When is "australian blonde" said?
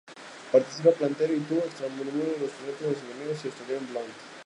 3.49-4.13